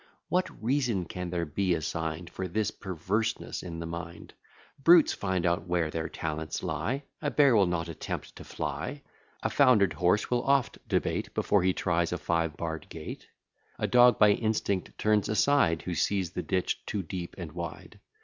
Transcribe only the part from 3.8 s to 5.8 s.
mind? Brutes find out